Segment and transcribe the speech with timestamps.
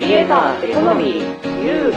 [0.00, 1.94] クリエイターエコノミーユー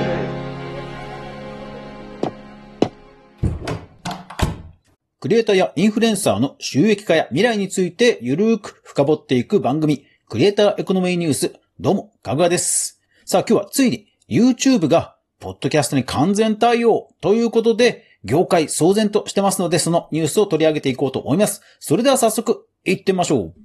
[5.21, 11.55] クリエイターやインフルエンサーの収益化や未来についてゆるーく深掘っていく番組、クリエイターエコノミーニュース。
[11.79, 13.01] どうも、かぐわです。
[13.24, 21.62] さあ今日はついに YouTube がポッドキャストに完全対応ということで、業界騒然としてますので、そのニュースを取り上げていこうと思います。
[21.80, 23.62] それでは早速、行ってみましょう。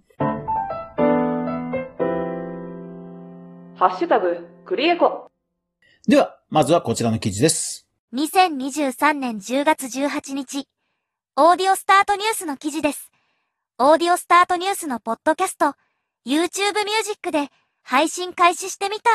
[3.79, 5.31] ハッシュタグクリエコ
[6.09, 7.87] では、まずはこちらの記事です。
[8.13, 10.67] 2023年10月18日、
[11.37, 13.13] オーディオスタートニュースの記事です。
[13.79, 16.51] オーディオスタートニュースのポッドキャスト、YouTube ミュー
[17.05, 17.51] ジックで
[17.83, 19.11] 配信開始してみた。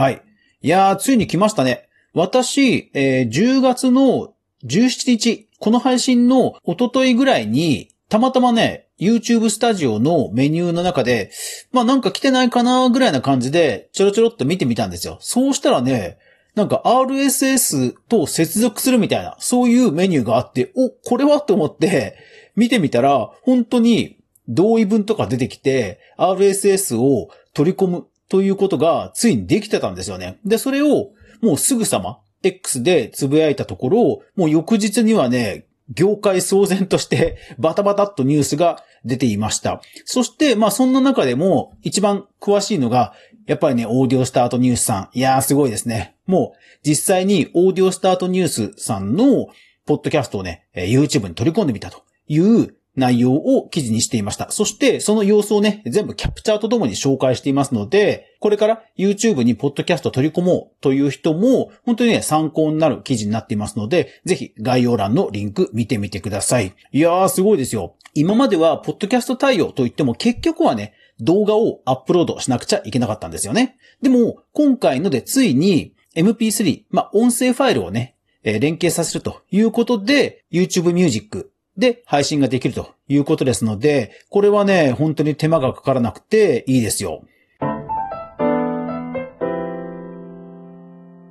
[0.00, 0.22] はい。
[0.62, 1.88] いやー、ついに来ましたね。
[2.14, 11.30] 私、えー10月の17日、この配信の一昨日ぐらいに、たまたまね、YouTube スタジオのメニューの中で、
[11.72, 15.18] まあなんか来てないかなぐらいな感じで、ちょろちょろっと見てみたんですよ。
[15.20, 16.18] そうしたらね、
[16.54, 22.16] なんか RSS と接続するみたいな、そういうメニューがあって、お、これはと思って、
[22.56, 24.16] 見てみたら、本当に
[24.48, 30.38] 同意文とか出てきて、RSS を取り込むということがついにできてたんですよね。
[30.46, 31.10] で、それを
[31.42, 39.80] もうすぐさま X でつぶやいたところ、もう翌日にはね、業界騒然としてバタバタっとニュースが出ていました。
[40.04, 43.14] そして、まあそんな中でも一番詳しいのが、
[43.46, 45.08] やっぱりね、オーディオスタートニュースさん。
[45.12, 46.16] いやーすごいですね。
[46.26, 49.46] もう実際にオーディオスタートニュースさんの
[49.86, 54.50] ポッドキャストをね、YouTube に取り込んでみたという内容を記事にしていました。
[54.50, 66.74] そして、その様子をね、全部キャプチャーとともに紹介していますので、これから YouTube にポッドキャスト取り込もうという人も、本当にね、参考になる記事になっていますので、ぜひ概要欄のリンク見てみてください。
[66.92, 67.94] いやー、すごいですよ。
[68.14, 73.76] 今までは、ポッドキャスト対応といっても、結局はね、動画をアップロードしなくちゃいけなかったんですよね。
[74.02, 87.22] でも、今回のでついに MP3、まあ、音声ファイルをね、連携させるということで、YouTube Music で配信ができるということですので、これはね、本当に手間がかからなくていいですよ。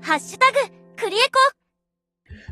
[0.02, 0.60] ハッシュタグ、
[0.96, 1.56] クリエコ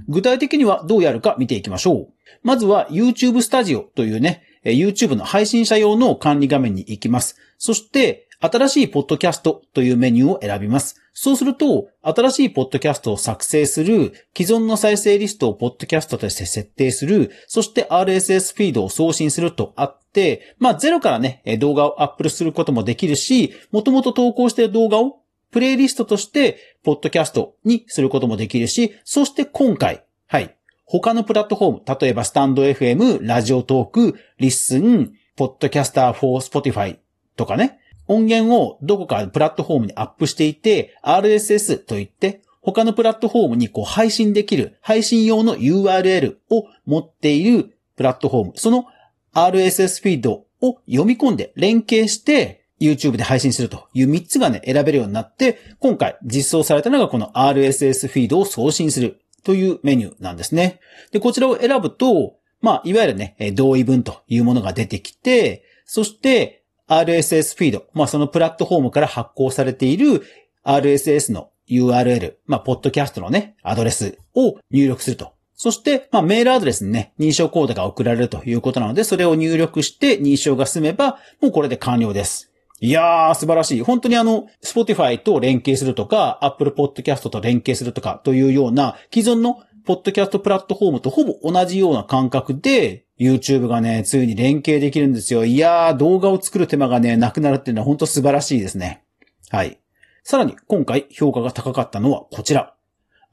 [0.07, 2.13] 具体的にはどうやるか見ていきましょう。
[2.41, 7.37] まずは YouTube Studio というね、え YouTube の配信者用の管理画面に行きます。
[7.57, 11.01] そして、新しいポッドキャストというメニューを選びます。
[11.13, 30.57] そうすると、新しいポッドキャストを作成する、既存の再生リストをポッドキャストとして設定する、そして RSS フィードを送信するとあって、まあゼロからね、動画をアップすることもできるし、もともと投稿している動画をプレイリストとして、ポッドキャストにすることもできるし、そして今回、はい。
[30.85, 36.97] 他のプラットフォーム、例えばスタンド FM、ラジオトーク、リッスン、ポッドキャスター for Spotify
[37.35, 48.85] とかね、音源をどこかプラットフォームにアップしていて、RSS といって、他のプラットフォームにこう配信できる、配信用の URL を持っているプラットフォーム、その
[49.33, 53.87] RSS フィードを読み込んで連携して、YouTube で配信すると。
[53.93, 59.21] いう3つがね、選べるようになって、今回実装されたのがこの RSS フィードを送信する。
[59.43, 60.79] というメニューなんですね。
[61.11, 70.23] で、こちらを選ぶと、まあ、いわゆるね、同意文というものが出てきて、そして、RSS フィード、まあ、そのプラットフォームから発行されている
[70.63, 75.33] RSS の URL、まあ、ポッドキャストのね、アドレスを入力すると。
[75.55, 82.52] そして、まあ、メールアドレスにね、認証コードが送られるということなので、それを入力して認証が済めば、もうこれで完了です。
[82.83, 83.81] いやー、素晴らしい。
[83.81, 95.45] 本当にあの、Spotify と連携するとか、Apple Podcast と連携するとかというような、既存のポッドキャストプラットフォームとほぼ同じような感覚で、YouTube がね、ついに連携できるんですよ。
[95.45, 99.05] いやー、動画を作る手間がね、なくなるっていうのは本当素晴らしいですね。
[99.49, 99.79] はい。
[100.25, 102.75] さらに、今回評価が高かったのはこちら。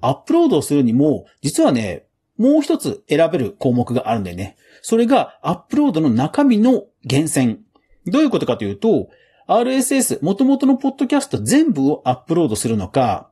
[0.00, 2.04] アップロードをするにも、実はね、
[2.38, 4.56] もう一つ選べる項目があるんだよね。
[4.80, 7.58] それが、アップロードの中身の厳選。
[8.06, 9.08] どういうことかというと、
[9.50, 13.30] RSS、元々のポッドキャスト全部をアップロードするのか、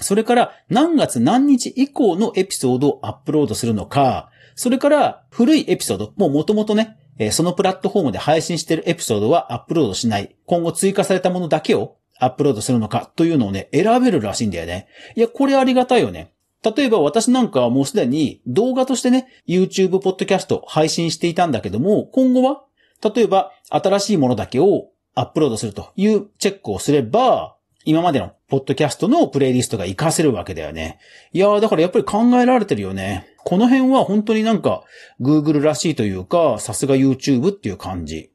[0.00, 6.96] それから何月何日以降のエピソードをアップロードするのか、それから古いエピソード、もう元々ね、
[7.30, 10.34] そのプラットフォームで配信しているエピソードはアップロードしない。
[10.46, 14.88] 今後追加されたものだけをアップロードするのかというのをね、選べるらしいんだよね。
[15.14, 16.32] いや、これありがたいよね。
[16.62, 22.62] 例えば私なんかはもうすでに動画としてね、YouTube ポッドキャスト配信していたんだけども、今後は、
[23.02, 24.88] 例えば新しいものだけを
[25.20, 30.98] アップロードするというチェックをすれば、今までのポッドキャストのプレイリストが活かせるわけだよね。
[31.32, 33.26] いやー、だからやっぱり考えられてるよね。
[33.44, 34.82] この辺は本当になんか
[35.20, 38.30] Google らしいというか、さすが YouTube っていう感じ。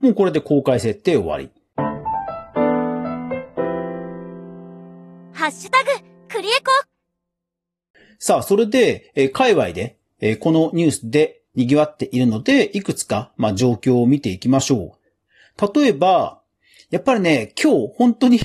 [0.00, 1.50] もうこれで公開設定終わり。
[5.48, 5.90] ッシュタグ、
[6.28, 6.70] クリエコ
[8.18, 14.97] さあ、それで、えー界隈で、えーこのニュースで賑わっているので、いくつか、まあ、状況を見ていきましょう。
[15.74, 16.42] 例えば、
[16.90, 18.40] やっぱりね、今日本当に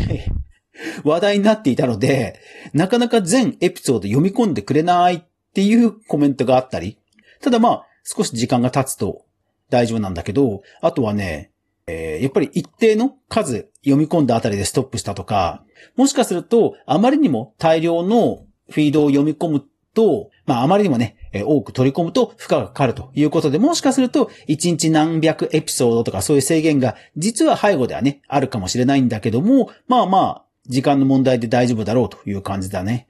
[1.03, 2.39] 話題になっていたので、
[2.73, 5.21] なかなか全エピソード読み込んでくれないっ
[5.53, 6.97] ていうコメントがあったり、
[7.41, 9.25] ただまあ、少し時間が経つと
[9.69, 11.51] 大丈夫なんだけど、あとはね、
[11.87, 15.63] えーやっぱり一定の数読み込んだあたりでストップしたとか、
[15.95, 19.63] もしかすると、あまりにも大量のフィードを読み込む
[19.93, 33.07] と、まああまりにもね、え多く取り込むと負荷がかかるということで、もしかすると1日何百エピソードとかそういう制限が実は背後ではね、あるかもしれないんだけども、まあまあ、時間の問題で大丈夫だろうという感じだね。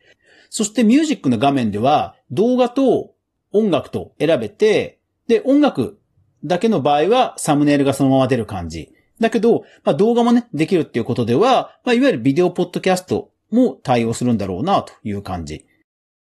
[0.49, 3.13] そしてミュージックの画面では動画と
[3.51, 5.99] 音楽と選べて、で、音楽
[6.43, 8.91] だけの場合はサムネイルがそのまま出る感じ。
[9.19, 15.65] だけど、まあ動画もね、できるっていうことでは、まあいわゆるビデオポッドキャストも対応するんだろうなという感じ。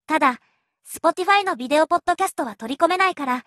[0.08, 0.40] ただ、
[0.92, 3.46] Spotify のビデオポッドキャストは取り込めないから、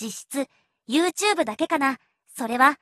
[0.00, 0.48] 実質、
[0.88, 1.98] YouTube だけかな。
[2.36, 2.78] それは、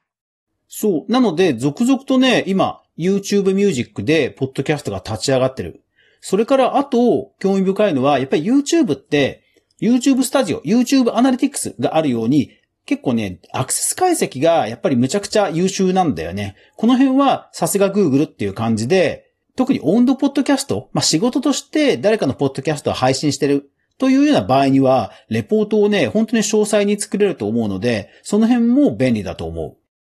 [0.68, 1.10] そう。
[1.10, 5.82] なので、続々とね、今、YouTube Music で、ポッドキャストが立ち上がってる。
[6.20, 9.44] それから、あと、興味深いのは、やっぱり YouTube って、
[9.80, 12.50] YouTube スタジオ、YouTube アナリティクスがあるように、
[12.84, 16.56] 結構ね、アクセス解析がやっぱりむちゃくちゃ優秀なんだよね。
[16.76, 29.76] この辺はさすが Google っていう感じで、特に温度ポッドキャスト、まあ、仕事として誰かのポッドキャストを配信してるというような場合には、レポートをね、本当に詳細に作れると思うので、その辺も便利だと思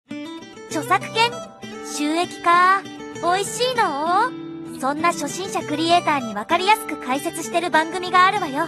[0.10, 0.14] う。
[0.68, 1.32] 著作権？
[1.96, 2.82] 収益化？
[3.22, 4.80] 美味しいの？
[4.80, 8.68] そんな初心者クリエイターにわかりやすく解説してる番組があるわよ。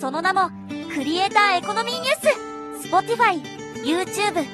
[0.00, 0.50] その名も、
[0.94, 3.40] クリエイターエコノミーニュース !Spotify、
[3.84, 4.44] YouTube、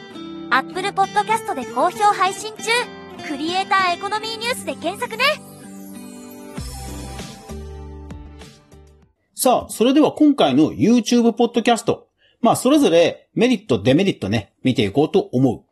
[0.51, 2.65] Apple Podcast で好評配信中
[3.27, 5.25] クリエイターエコノミーニュースで検索ね
[9.45, 12.07] さあ、それでは今回の YouTube ポッドキャスト。
[12.43, 15.65] まあ、それぞれメリット、デメリットね、見ていこうと思う。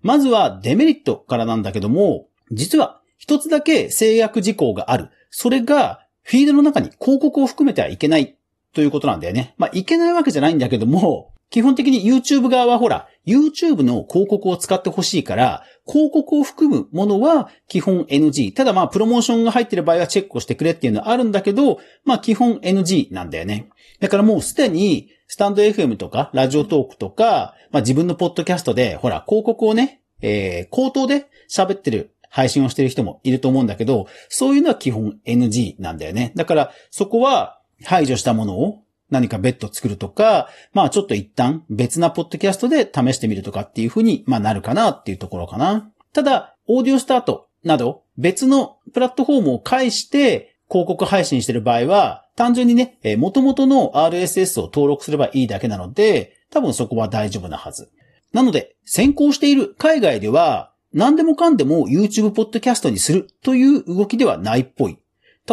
[0.00, 5.10] まずはデメリットからなんだけども、実は一つだけ制約事項がある。
[5.28, 8.38] それが、フィードの中に広告を含めてはいけない
[8.72, 9.54] ということなんだよね。
[9.58, 18.52] まあ、いけないわけじゃないんだけども、基本的に YouTube 側はほら、YouTube の広告を使ってほしいから、広告を含むものは基本 NG。
[18.52, 23.70] ただまあ、プロモーションが入ってる場合はチェックをしてくれっていうのはあるんだけど、まあ基本 NG なんだよね。
[24.00, 36.32] だからもうすでに、スタンド FM とか、ラジオトークとか、まあ自分のポッドキャストで、ほら、広告をね、えー、口頭で喋ってる、配信をしてる人もいると思うんだけど、そういうのは基本 NG なんだよね。
[36.34, 45.90] だから、そこは排除したものを何か別途作るとか、まあちょっと一旦別なポッドキャストで試してみるとかっていう風に、まあなるかなっていうところかな。
[46.12, 57.90] ただ、オーディオスタートなど別のプラットフォームを介して広告配信してる場合は、単純にね、えー元々の RSS を登録すればいいだけなので、多分そこは大丈夫なはず。
[58.32, 64.98] なので、先行している海外では、何でもかんでも YouTube ポッドキャストにするという動きではないっぽい。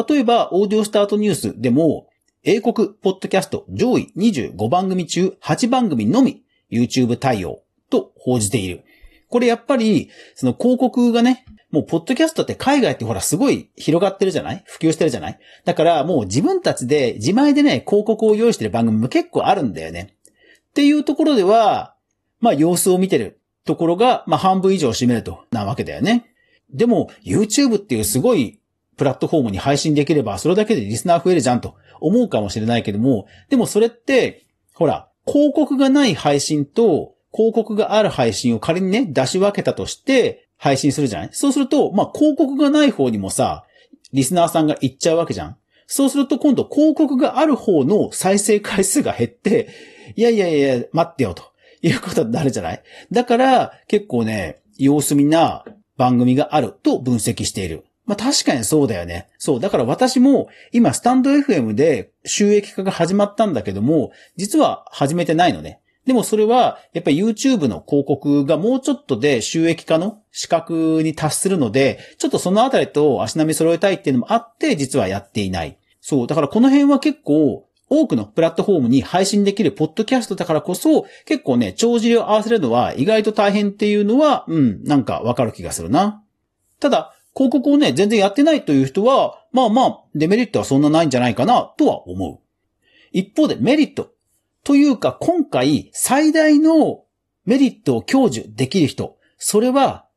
[0.07, 2.07] 例えば、オーディオスタートニュースでも、
[2.47, 8.83] 英国ポッドキャスト上位25番組中8番組のみ YouTube 対応と報じている。
[9.30, 14.63] これやっぱり、その広告がね、もうポッドキャストって海外ってほらすごい広がってるじゃない？
[14.67, 15.39] 普及してるじゃない？
[15.63, 20.13] だからもう自分たちで自前でね、広告を用意してる番組も結構あるんだよね。
[20.69, 21.96] っていうところでは、
[22.41, 26.31] まあ様子を見てるところが、まあ半分以上を占めるとなわけだよね。
[26.72, 28.60] でも YouTube っていうすごい
[28.97, 41.29] プラットフォームに配信できればそれだけでリスナー増えるじゃんと思うかもしれないけども、でもそれって、ほら、広告がない配信と広告がある配信を仮にね、出し分けたとして配信するじゃない？
[41.31, 43.65] そうすると、まあ広告がない方にもさ、
[44.13, 45.57] リスナーさんが行っちゃうわけじゃん？
[45.87, 49.69] そうすると今度広告がある方の再生回数が減って、
[50.15, 51.43] いやいやいや、待ってよと
[51.81, 52.83] いうことになるじゃない？
[53.11, 55.65] だから結構ね、様子見な
[55.97, 57.85] 番組があると分析している。
[58.05, 59.29] まあ確かにそうだよね。
[59.38, 59.59] そう。
[59.59, 65.81] だから私も今スタンド FM で収益化が始まったんだけども、実は始めてないのね。
[66.05, 75.77] でもそれは、やっぱり YouTube の広告がもうちょっとで収益化の資格に達するので、ちょっとそのあたりと足並み揃えたいっていうのもあって、実はやっていない。
[76.01, 76.27] そう。
[76.27, 86.24] だからこの辺は結構、多くのプラットフォームに配信できるポッドキャストだからこそ、結構ね、帳尻を合わせるのは意外と大変っていうのは、うん、なんかわかる気がするな。
[86.79, 92.39] ただ、広告をね、全然やってないという人は、まあまあ、デメリットはそんなないんじゃないかな、とは思う。
[93.12, 94.12] 一方でメリット。
[94.63, 97.04] というか、今回、最大の
[97.46, 99.18] メリットを享受できる人。
[99.38, 100.08] それは、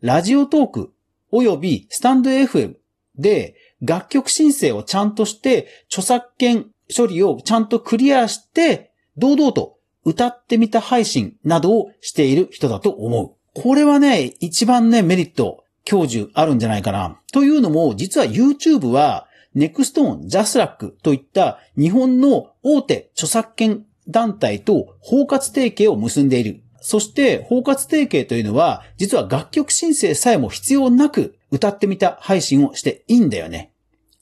[0.00, 0.92] ラジオトーク、
[1.30, 2.76] およびスタンド FM
[3.16, 13.60] で、楽曲申請をちゃんとして、著作権処理をちゃんとクリアして、堂々と歌ってみた配信などをしている人だと思う。
[13.60, 17.18] これはね、一番ね、メリット、享受あるんじゃないかな。
[17.32, 26.62] というのも、実は YouTube は、ネクストーン、ジャスラックといった日本の大手著作権団体と包括提携を結んでいる。
[26.80, 33.72] そして、包括提携というのは、実は楽曲申請さえも必要なく歌ってみた配信をしていいんだよね。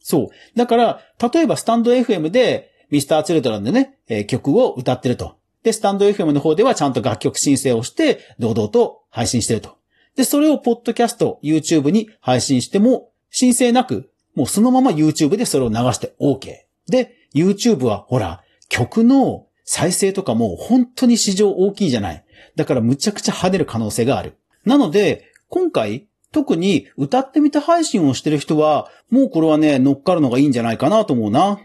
[0.01, 0.29] そう。
[0.57, 1.01] だから、
[1.33, 5.37] 例えばスタンド FM で、ミスターチルドランでね、えー曲を歌ってると。
[5.65, 9.76] で、スタンド FM の方ではちゃんと楽曲申請をして、堂々と配信してると。
[10.17, 16.53] で、それをポッドキャスト、YouTube に配信しても、申請なく、もうそのまま YouTube でそれを流して OK。
[16.89, 22.25] で、YouTube はほら、曲の再生とかも本当に市場大きいじゃない。
[22.55, 24.35] だからむちゃくちゃ跳ねる可能性がある。
[24.65, 31.59] なので、今回、特に歌ってみた配信をしてる人は、もうこれはね、乗っかるのがいいんじゃないかなと思うな。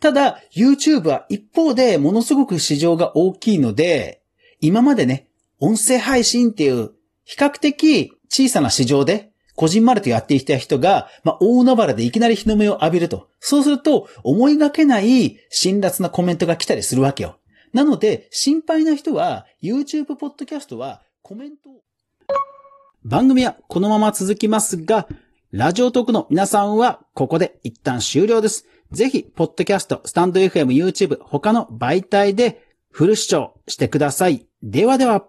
[0.00, 4.22] ただ、YouTube は一方でものすごく市場が大きいので、
[4.60, 6.90] 今までね、音声配信っていう
[7.26, 13.28] 比較的小さな市場で、こじんまりとやってきた人が、まあ、大海原でいきなり日の目を浴びると。
[13.40, 17.38] そうすると、思いがけない辛辣なコメントが来たりするわけよ。
[17.72, 21.82] なので、心配な人は、YouTube ポッドキャストはコメントを。
[23.04, 25.08] 番組はこのまま続きますが、
[25.50, 28.66] ラジオトークの皆さんはここで一旦終了です。
[28.92, 34.46] ぜひ、ポッドキャスト、スタンド FM、YouTube、他の媒体でフル視聴してください。
[34.62, 35.26] ではでは。